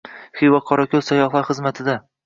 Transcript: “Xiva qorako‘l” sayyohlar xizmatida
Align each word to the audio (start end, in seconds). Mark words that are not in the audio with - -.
“Xiva 0.39 0.61
qorako‘l” 0.71 1.07
sayyohlar 1.11 1.49
xizmatida 1.53 2.01